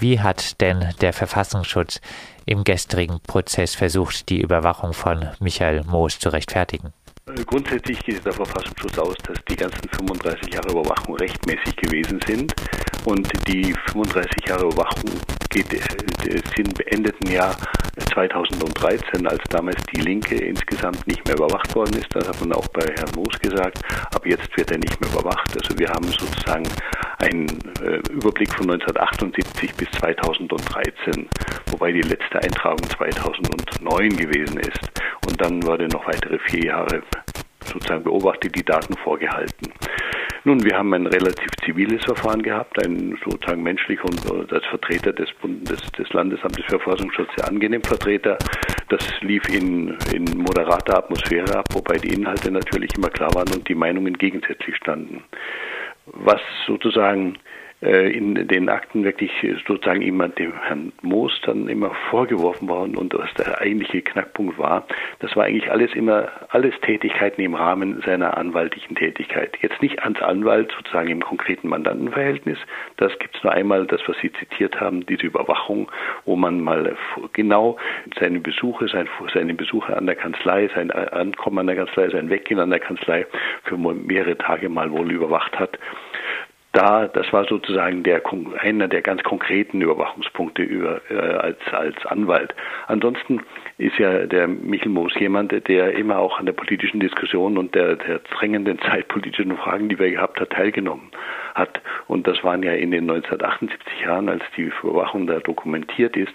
[0.00, 2.00] Wie hat denn der Verfassungsschutz
[2.46, 6.94] im gestrigen Prozess versucht, die Überwachung von Michael Moos zu rechtfertigen?
[7.46, 12.54] Grundsätzlich geht der Verfassungsschutz aus, dass die ganzen 35 Jahre Überwachung rechtmäßig gewesen sind
[13.04, 15.10] und die 35 Jahre Überwachung
[15.50, 17.54] geht, äh, sind beendeten Jahr
[18.14, 22.08] 2013, als damals die Linke insgesamt nicht mehr überwacht worden ist.
[22.14, 23.80] Das hat man auch bei Herrn Moos gesagt.
[24.14, 25.54] Ab jetzt wird er nicht mehr überwacht.
[25.54, 26.66] Also wir haben sozusagen
[27.20, 27.46] einen
[27.82, 31.28] äh, Überblick von 1978 bis 2013,
[31.70, 34.90] wobei die letzte Eintragung 2009 gewesen ist.
[35.26, 37.02] Und dann wurde noch weitere vier Jahre
[37.64, 39.72] sozusagen beobachtet, die Daten vorgehalten.
[40.44, 45.28] Nun, wir haben ein relativ ziviles Verfahren gehabt, ein sozusagen menschlich und als Vertreter des,
[45.34, 48.38] Bundes, des Landesamtes für Verfassungsschutz sehr angenehm Vertreter.
[48.88, 53.68] Das lief in, in moderater Atmosphäre ab, wobei die Inhalte natürlich immer klar waren und
[53.68, 55.22] die Meinungen gegensätzlich standen.
[56.12, 57.38] Was sozusagen
[57.80, 59.32] in den Akten wirklich
[59.66, 64.86] sozusagen immer dem Herrn Moos dann immer vorgeworfen worden und was der eigentliche Knackpunkt war,
[65.20, 69.56] das war eigentlich alles immer, alles Tätigkeiten im Rahmen seiner anwaltlichen Tätigkeit.
[69.62, 72.58] Jetzt nicht als Anwalt sozusagen im konkreten Mandantenverhältnis,
[72.98, 75.90] das gibt es nur einmal, das was Sie zitiert haben, diese Überwachung,
[76.26, 76.96] wo man mal
[77.32, 77.78] genau
[78.18, 82.60] seine Besuche, sein, seine Besuche an der Kanzlei, sein Ankommen an der Kanzlei, sein Weggehen
[82.60, 83.26] an der Kanzlei
[83.64, 85.78] für mehrere Tage mal wohl überwacht hat
[86.72, 88.22] da, das war sozusagen der,
[88.60, 92.54] einer der ganz konkreten Überwachungspunkte über, äh, als, als Anwalt.
[92.86, 93.40] Ansonsten
[93.78, 97.96] ist ja der Michel Moos jemand, der immer auch an der politischen Diskussion und der,
[97.96, 101.10] der drängenden zeitpolitischen Fragen, die wir gehabt hat, teilgenommen
[101.54, 101.80] hat.
[102.06, 106.32] Und das waren ja in den 1978 Jahren, als die Überwachung da dokumentiert ist,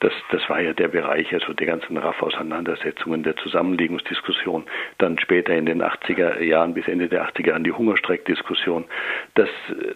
[0.00, 4.64] das, das war ja der Bereich, also der ganzen RAF-Auseinandersetzungen, der Zusammenlegungsdiskussion,
[4.98, 8.84] dann später in den 80er Jahren bis Ende der 80er Jahren die Hungerstreikdiskussion.
[9.34, 9.48] Das,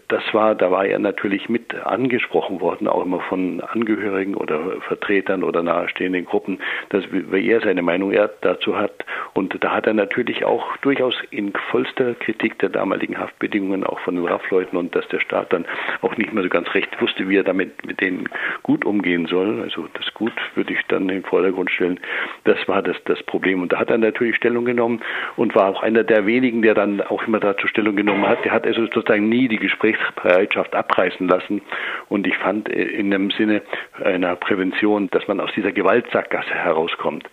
[0.09, 5.43] das war, da war er natürlich mit angesprochen worden, auch immer von Angehörigen oder Vertretern
[5.43, 6.61] oder nahestehenden Gruppen,
[6.91, 9.05] dass er seine Meinung dazu hat.
[9.35, 14.15] Und da hat er natürlich auch durchaus in vollster Kritik der damaligen Haftbedingungen auch von
[14.15, 15.65] den RAF-Leuten und dass der Staat dann
[16.03, 18.29] auch nicht mehr so ganz recht wusste, wie er damit mit denen
[18.63, 19.63] gut umgehen soll.
[19.63, 22.01] Also das Gut würde ich dann in den Vordergrund stellen.
[22.45, 23.63] Das war das, das Problem.
[23.63, 25.01] Und da hat er natürlich Stellung genommen
[25.37, 28.45] und war auch einer der wenigen, der dann auch immer dazu Stellung genommen hat.
[28.45, 31.63] Der hat also sozusagen nie die Gesprächsbereitschaft abreißen lassen.
[32.09, 33.63] Und ich fand äh, in dem Sinne
[34.03, 37.29] einer Prävention, dass man aus dieser Gewaltsackgasse herauskommt.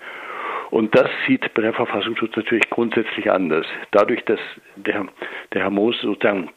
[0.69, 3.65] Und das sieht der Verfassungsschutz natürlich grundsätzlich anders.
[3.91, 4.39] Dadurch, dass
[4.75, 5.05] der,
[5.53, 6.49] der Herr Moos sozusagen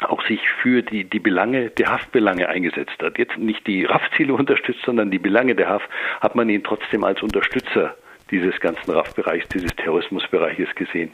[0.00, 3.18] auch sich für die, die Belange, die Haftbelange eingesetzt hat.
[3.18, 5.88] Jetzt nicht die RAF-Ziele unterstützt, sondern die Belange der Haft,
[6.20, 7.94] hat man ihn trotzdem als Unterstützer
[8.30, 11.12] dieses ganzen RAF-Bereichs, dieses Terrorismusbereiches gesehen.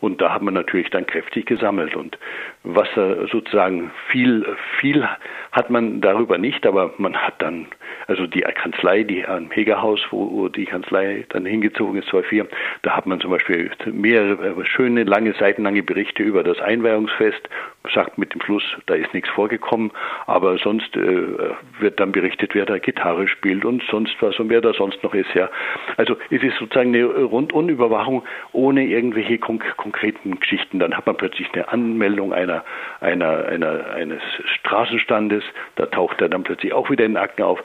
[0.00, 1.94] Und da hat man natürlich dann kräftig gesammelt.
[1.94, 2.18] Und
[2.64, 4.46] was sozusagen viel,
[4.78, 5.06] viel
[5.52, 7.66] hat man darüber nicht, aber man hat dann
[8.06, 12.48] also die Kanzlei, die am Hegerhaus, wo die Kanzlei dann hingezogen ist, 2004,
[12.82, 17.48] da hat man zum Beispiel mehrere äh, schöne, lange, seitenlange Berichte über das Einweihungsfest,
[17.94, 19.92] sagt mit dem Schluss, da ist nichts vorgekommen,
[20.26, 21.00] aber sonst äh,
[21.78, 25.14] wird dann berichtet, wer da Gitarre spielt und sonst was und wer da sonst noch
[25.14, 25.48] ist, ja.
[25.96, 30.78] Also es ist sozusagen eine Rundunüberwachung ohne irgendwelche konk konkreten Geschichten.
[30.78, 32.64] Dann hat man plötzlich eine Anmeldung einer,
[33.00, 34.22] einer, einer, eines
[34.60, 35.42] Straßenstandes,
[35.76, 37.62] da taucht er dann plötzlich auch wieder in Akten auf.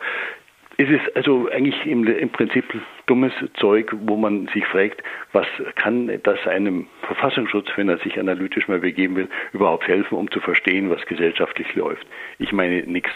[0.78, 2.66] Es ist also eigentlich im, im, Prinzip
[3.06, 8.68] dummes Zeug, wo man sich fragt, was kann das einem Verfassungsschutz, wenn er sich analytisch
[8.68, 12.06] mal begeben will, überhaupt helfen, um zu verstehen, was gesellschaftlich läuft.
[12.40, 13.14] Ich meine nichts.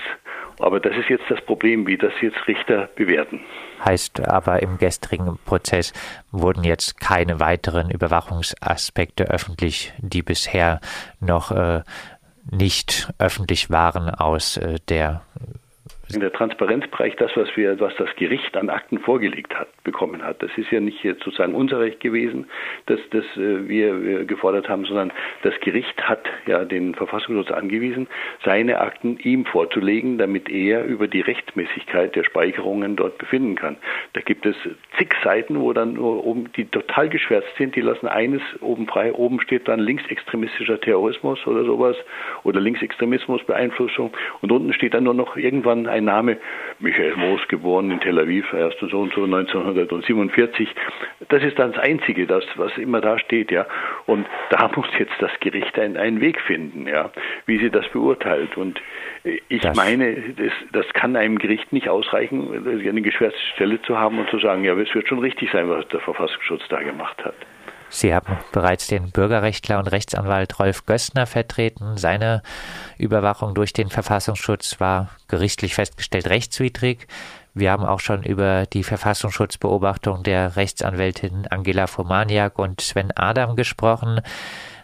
[0.60, 3.40] Aber das ist jetzt das Problem, wie das jetzt Richter bewerten.
[3.84, 5.94] Heißt aber, im gestrigen Prozess
[6.32, 10.82] wurden jetzt keine weiteren Überwachungsaspekte öffentlich, die bisher
[11.22, 11.82] noch äh,
[12.52, 15.22] nicht öffentlich waren aus äh, der
[16.14, 20.42] in der Transparenzbereich das, was wir, was das Gericht an Akten vorgelegt hat, bekommen hat.
[20.42, 22.48] Das ist ja nicht sozusagen unser Recht gewesen,
[22.88, 28.08] dass das äh, wir, wir gefordert haben, sondern das Gericht hat ja den Verfassungsschutz angewiesen,
[28.44, 33.78] seine Akten ihm vorzulegen, damit er über die Rechtmäßigkeit der Speicherungen dort befinden kann.
[34.14, 34.56] Da gibt es
[34.98, 39.14] zig Seiten, wo dann nur oben die total geschwärzt sind, die lassen eines oben frei,
[39.14, 41.96] oben steht dann linksextremistischer Terrorismus oder sowas
[42.44, 46.38] oder Linksextremismusbeeinflussung und unten steht dann nur noch irgendwann ein Name,
[46.80, 50.70] Michael Moos, geboren in Tel Aviv, erst so und so 1947.
[51.30, 53.66] Das ist das Einzige, das, was immer da steht, ja.
[54.06, 57.12] Und da muss jetzt das Gericht einen, einen Weg finden, ja,
[57.46, 58.58] wie sie das beurteilt.
[58.58, 58.82] Und
[59.24, 64.20] ich das meine, das, das kann einem Gericht nicht ausreichen, eine geschwärzte Stelle zu haben
[64.20, 67.36] und zu sagen, ja, es wird schon richtig sein, was der Verfassungsschutz da gemacht hat.
[67.90, 71.98] Sie haben bereits den Bürgerrechtler und Rechtsanwalt Rolf Gössner vertreten.
[71.98, 72.44] Seine
[72.98, 77.08] Überwachung durch den Verfassungsschutz war gerichtlich festgestellt rechtswidrig.
[77.56, 84.22] Wir haben auch schon über die Verfassungsschutzbeobachtung der Rechtsanwältin Angela Fomaniak und Sven Adam gesprochen.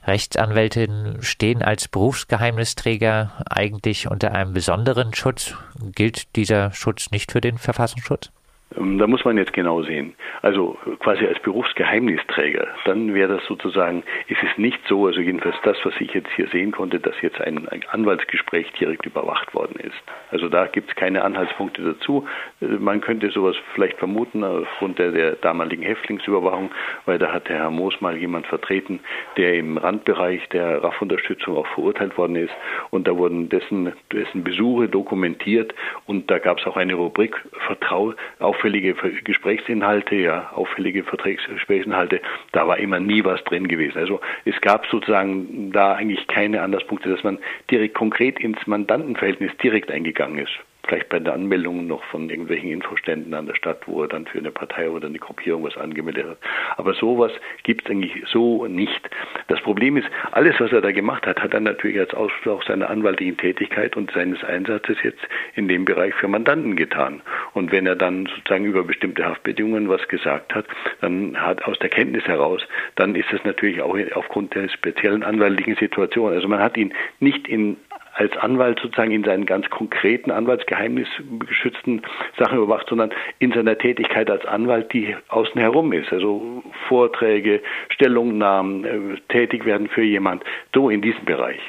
[0.06, 5.54] Rechtsanwältinnen stehen als Berufsgeheimnisträger eigentlich unter einem besonderen Schutz.
[5.80, 8.32] Gilt dieser Schutz nicht für den Verfassungsschutz?
[8.78, 10.16] Ähm, da muss man jetzt genau sehen.
[10.42, 15.78] Also quasi als Berufsgeheimnisträger, dann wäre das sozusagen, ist es nicht so, also jedenfalls das,
[15.84, 19.96] was ich jetzt hier sehen konnte, dass jetzt ein, Anwaltsgespräch direkt überwacht worden ist.
[20.32, 22.28] Also da gibt es keine Anhaltspunkte dazu.
[22.62, 26.72] Äh, man könnte sowas vielleicht vermuten aufgrund der, der damaligen Häftlingsüberwachung,
[27.06, 29.00] weil da hat der Herr Moos mal jemand vertreten,
[29.38, 32.54] der im Randbereich der RAF-Unterstützung auch verurteilt worden ist
[32.90, 35.74] und da wurden dessen, dessen Besuche dokumentiert
[36.06, 37.36] und da gab es auch eine Rubrik
[37.68, 42.20] Vertrau, auf auffällige Gesprächsinhalte, ja, auffällige Vertragsgesprächsinhalte,
[42.52, 44.00] da war immer nie was drin gewesen.
[44.00, 47.38] Also es gab sozusagen da eigentlich keine Anlasspunkte, dass man
[47.70, 53.34] direkt konkret ins Mandantenverhältnis direkt eingegangen ist vielleicht bei der Anmeldung noch von irgendwelchen Infoständen
[53.34, 56.38] an der Stadt, wo er dann für eine Partei oder eine Gruppierung was angemeldet hat.
[56.78, 57.32] Aber sowas
[57.64, 59.10] gibt es eigentlich so nicht.
[59.48, 62.90] Das Problem ist, alles, was er da gemacht hat, hat er natürlich als Ausfluss seiner
[62.90, 65.22] anwaltlichen Tätigkeit und seines Einsatzes jetzt
[65.56, 67.22] in dem Bereich für Mandanten getan.
[67.54, 70.66] Und wenn er dann sozusagen über bestimmte Haftbedingungen was gesagt hat,
[71.02, 72.62] dann hat aus der Kenntnis heraus,
[72.96, 76.34] dann ist das natürlich auch aufgrund der speziellen anwaltlichen Situation.
[76.34, 77.78] Also man hat ihn nicht in
[78.16, 82.02] als Anwalt sozusagen in seinen ganz konkreten anwaltsgeheimnisgeschützten
[82.40, 86.14] Sachen überwacht, sondern in seiner Tätigkeit als Anwalt, die außen herum ist.
[86.14, 91.60] Also Vorträge, Stellungnahmen, äh, tätig werden für jemand, so in diesem Bereich.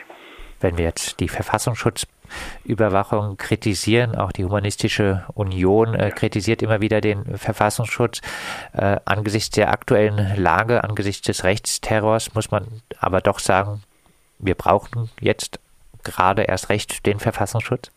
[0.61, 7.25] Wenn wir jetzt die Verfassungsschutzüberwachung kritisieren, auch die Humanistische Union äh, kritisiert immer wieder den
[7.37, 8.21] Verfassungsschutz.
[8.73, 12.67] Äh, angesichts der aktuellen Lage, angesichts des Rechtsterrors muss man
[13.01, 13.83] aber doch sagen,
[14.39, 15.59] wir brauchen jetzt
[16.07, 17.91] gerade erst recht den Verfassungsschutz?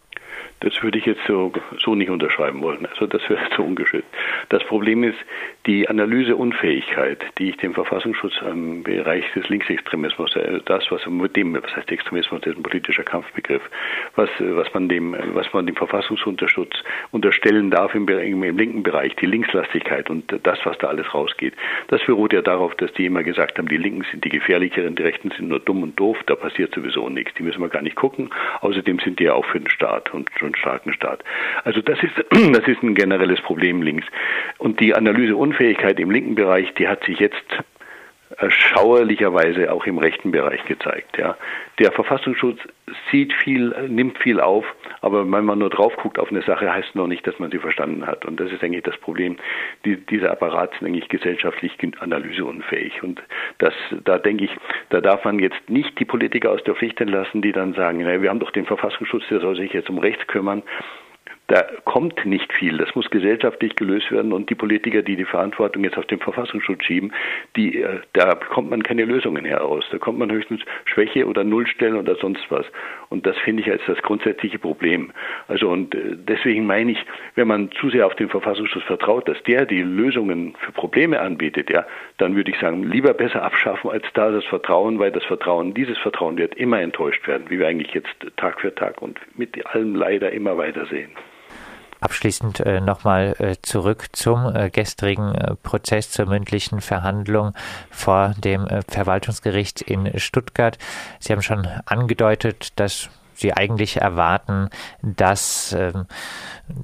[0.62, 2.86] Das würde ich jetzt so, so nicht unterschreiben wollen.
[2.86, 4.08] Also das wäre zu ungeschützt.
[4.50, 5.18] Das Problem ist
[5.66, 11.54] die Analyseunfähigkeit, die ich dem Verfassungsschutz im Bereich des Linksextremismus, äh, das, was mit dem,
[11.54, 13.62] was heißt Extremismus, das ist ein politischer Kampfbegriff,
[14.16, 16.74] was, was man dem, was man dem Verfassungsschutz
[17.12, 21.54] unterstellen darf im, im, im linken Bereich, die Linkslastigkeit und das, was da alles rausgeht.
[21.88, 25.04] Das beruht ja darauf, dass die immer gesagt haben, die Linken sind die gefährlicheren, die
[25.04, 27.34] Rechten sind nur dumm und doof, da passiert sowieso nichts.
[27.36, 28.30] Die müssen wir gar nicht gucken.
[28.62, 31.24] Außerdem sind die ja auch für den Staat und einen starken Staat.
[31.63, 32.13] Also das ist,
[32.56, 34.07] das ist ein generelles Problem links.
[34.58, 37.46] Und die Analyseunfähigkeit im linken Bereich, die hat sich jetzt
[38.48, 41.18] schauerlicherweise auch im rechten Bereich gezeigt.
[41.18, 41.36] Ja.
[41.80, 42.60] Der Verfassungsschutz
[43.12, 44.66] sieht viel, nimmt viel auf,
[45.02, 47.58] aber wenn man nur drauf guckt auf eine Sache, heißt noch nicht, dass man sie
[47.58, 48.26] verstanden hat.
[48.26, 49.38] Und das ist eigentlich das Problem.
[49.84, 53.02] Die, diese Apparat sind eigentlich gesellschaftlich analyseunfähig.
[53.02, 53.22] Und
[53.58, 53.74] das,
[54.06, 54.52] da denke ich,
[54.90, 58.22] da darf man jetzt nicht die Politiker aus der Pflicht entlassen, die dann sagen, naja,
[58.22, 60.62] wir haben doch den Verfassungsschutz, der soll sich jetzt um Rechts kümmern
[61.50, 62.78] da kommt nicht viel.
[62.78, 66.84] Das muss gesellschaftlich gelöst werden und die Politiker, die die Verantwortung jetzt auf den Verfassungsschutz
[66.84, 67.12] schieben,
[67.56, 69.84] die, äh, da bekommt man keine Lösungen heraus.
[69.92, 72.68] Da kommt man höchstens Schwäche oder Nullstellen oder sonst was.
[73.10, 75.12] Und das finde ich als das grundsätzliche Problem.
[75.48, 77.04] Also und äh, deswegen meine ich,
[77.34, 81.72] wenn man zu sehr auf den Verfassungsschutz vertraut, dass der die Lösungen für Probleme anbietet,
[81.72, 81.84] ja,
[82.19, 85.98] dann würde ich sagen, lieber besser abschaffen als da das Vertrauen, weil das Vertrauen, dieses
[85.98, 89.95] Vertrauen wird immer enttäuscht werden, wie wir eigentlich jetzt Tag für Tag und mit allem
[89.95, 91.10] leider immer weiter sehen.
[92.01, 97.54] Abschließend äh, nochmal äh, zurück zum äh, gestrigen äh, Prozess zur mündlichen Verhandlung
[97.92, 100.78] vor dem äh, Verwaltungsgericht in Stuttgart.
[101.19, 104.69] Sie haben schon angedeutet, dass Sie eigentlich erwarten,
[105.02, 106.07] dass ähm,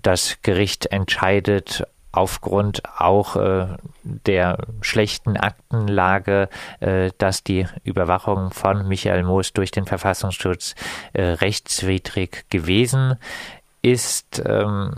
[0.01, 1.83] das Gericht entscheidet,
[2.15, 3.67] aufgrund auch äh,
[4.03, 6.49] der schlechten Aktenlage,
[6.79, 10.75] äh, dass die Überwachung von Michael Moos durch den Verfassungsschutz
[11.13, 13.17] äh, rechtswidrig gewesen
[13.85, 14.95] ist ähm,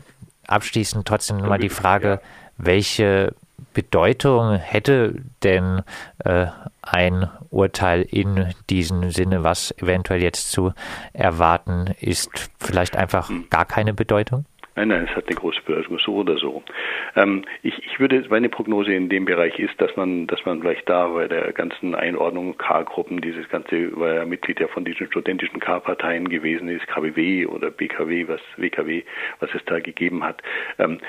[0.47, 2.21] abschließend trotzdem mal die Frage,
[2.57, 3.35] welche
[3.73, 5.81] Bedeutung hätte denn
[6.19, 6.47] äh,
[6.81, 10.73] ein Urteil in diesem Sinne, was eventuell jetzt zu
[11.11, 12.29] erwarten ist,
[12.59, 14.45] vielleicht einfach gar keine Bedeutung?
[14.77, 16.61] Nein, nein, es hat eine große Bedeutung, so oder so.
[17.15, 20.87] Ähm, ich, ich würde, meine Prognose in dem Bereich ist, dass man, dass man vielleicht
[20.87, 25.59] da bei der ganzen Einordnung K-Gruppen, dieses ganze, weil er Mitglied ja von diesen studentischen
[25.59, 29.01] K-Parteien gewesen ist, KBW oder BKW, was WKW,
[29.39, 30.43] was es da gegeben hat,
[30.77, 30.99] ähm,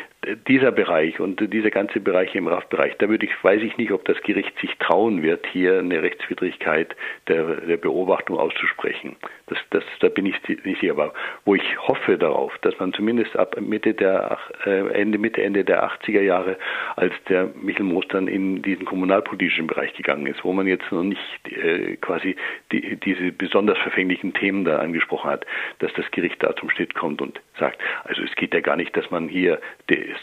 [0.46, 4.04] dieser Bereich und dieser ganze Bereich im RAF-Bereich, da würde ich, weiß ich nicht, ob
[4.04, 6.94] das Gericht sich trauen wird, hier eine Rechtswidrigkeit
[7.28, 9.16] der, der Beobachtung auszusprechen.
[9.46, 10.92] Das, das, da bin ich nicht sicher.
[10.92, 15.64] Aber wo ich hoffe darauf, dass man zumindest ab Mitte der äh, Ende Mitte Ende
[15.64, 16.56] der 80er Jahre,
[16.96, 21.02] als der Michel Moos dann in diesen kommunalpolitischen Bereich gegangen ist, wo man jetzt noch
[21.02, 22.36] nicht äh, quasi
[22.72, 25.46] die, diese besonders verfänglichen Themen da angesprochen hat,
[25.78, 28.96] dass das Gericht da zum Schnitt kommt und sagt, also es geht ja gar nicht,
[28.96, 29.60] dass man hier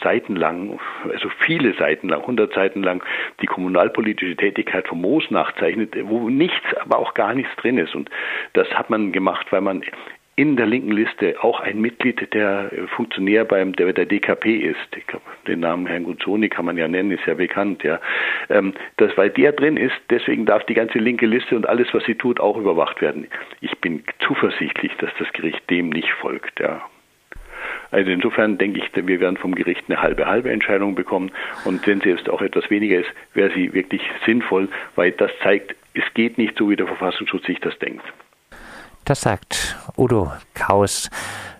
[0.02, 0.78] seitenlang,
[1.10, 3.02] also viele Seiten lang, 100 Seiten lang
[3.40, 7.94] die kommunalpolitische Tätigkeit von Moos nachzeichnet, wo nichts, aber auch gar nichts drin ist.
[7.94, 8.10] Und
[8.52, 9.82] das hat man gemacht, weil man
[10.36, 14.76] in der linken Liste auch ein Mitglied, der Funktionär beim der, der DKP ist.
[15.46, 17.98] Den Namen Herrn Guzzoni kann man ja nennen, ist ja bekannt, ja.
[18.50, 22.04] Ähm, das, weil der drin ist, deswegen darf die ganze linke Liste und alles, was
[22.04, 23.26] sie tut, auch überwacht werden.
[23.62, 26.82] Ich bin zuversichtlich, dass das Gericht dem nicht folgt, ja.
[27.90, 31.30] Also insofern denke ich, wir werden vom Gericht eine halbe halbe Entscheidung bekommen
[31.64, 35.74] und wenn sie jetzt auch etwas weniger ist, wäre sie wirklich sinnvoll, weil das zeigt,
[35.94, 38.04] es geht nicht so, wie der Verfassungsschutz sich das denkt.
[39.04, 41.10] Das sagt Udo Kaus,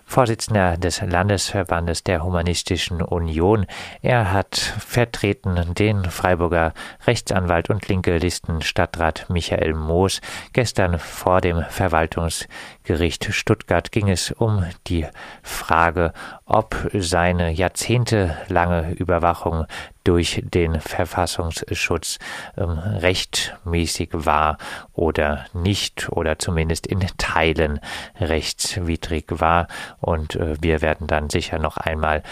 [0.09, 3.65] Vorsitzender des Landesverbandes der Humanistischen Union.
[4.01, 6.73] Er hat vertreten den Freiburger
[7.05, 10.21] Rechtsanwalt und linke Listenstadtrat Michael Moos.
[10.53, 15.05] Gestern vor dem Verwaltungsgericht Stuttgart ging es um die
[15.43, 16.13] Frage,
[16.45, 19.65] ob seine jahrzehntelange Überwachung
[20.07, 22.17] durch den Verfassungsschutz
[22.57, 24.57] ähm, rechtmäßig war
[24.93, 27.81] oder nicht oder zumindest in Teilen
[28.17, 29.67] rechtswidrig war.
[29.99, 32.23] Und äh, wir werden dann sicher noch einmal